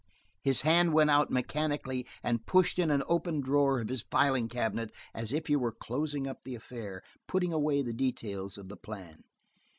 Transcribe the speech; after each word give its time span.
His 0.41 0.61
hand 0.61 0.93
went 0.93 1.11
out 1.11 1.29
mechanically 1.29 2.07
and 2.23 2.43
pushed 2.47 2.79
in 2.79 2.89
an 2.89 3.03
open 3.07 3.39
drawer 3.39 3.79
of 3.79 3.89
his 3.89 4.01
filing 4.09 4.47
cabinet 4.49 4.89
as 5.13 5.31
if 5.31 5.45
he 5.45 5.55
were 5.55 5.71
closing 5.71 6.25
up 6.25 6.41
the 6.43 6.55
affair, 6.55 7.03
putting 7.27 7.53
away 7.53 7.83
the 7.83 7.93
details 7.93 8.57
of 8.57 8.67
the 8.67 8.77
plan. 8.77 9.21